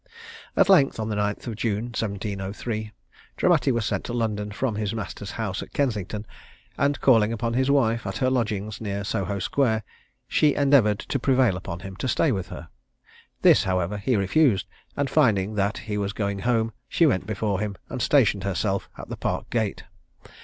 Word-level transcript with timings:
At 0.57 0.67
length, 0.67 0.99
on 0.99 1.09
the 1.09 1.15
9th 1.15 1.45
of 1.45 1.55
June, 1.57 1.89
1703, 1.93 2.91
Dramatti 3.37 3.71
was 3.71 3.85
sent 3.85 4.03
to 4.05 4.13
London 4.13 4.49
from 4.51 4.73
his 4.73 4.95
master's 4.95 5.29
house 5.37 5.61
at 5.61 5.73
Kensington, 5.73 6.25
and 6.75 6.99
calling 7.01 7.31
upon 7.31 7.53
his 7.53 7.69
wife 7.69 8.07
at 8.07 8.17
her 8.17 8.31
lodgings 8.31 8.81
near 8.81 9.03
Soho 9.03 9.37
square, 9.37 9.83
she 10.27 10.55
endeavoured 10.55 10.97
to 10.97 11.19
prevail 11.19 11.55
upon 11.55 11.81
him 11.81 11.95
to 11.97 12.07
stay 12.07 12.31
with 12.31 12.47
her. 12.47 12.69
This, 13.43 13.65
however, 13.65 13.99
he 13.99 14.15
refused; 14.15 14.65
and 14.97 15.07
finding 15.07 15.53
that 15.53 15.77
he 15.77 15.99
was 15.99 16.13
going 16.13 16.39
home, 16.39 16.73
she 16.89 17.05
went 17.05 17.27
before 17.27 17.59
him, 17.59 17.75
and 17.87 18.01
stationed 18.01 18.43
herself 18.43 18.89
at 18.97 19.07
the 19.07 19.17
Park 19.17 19.51
gate. 19.51 19.83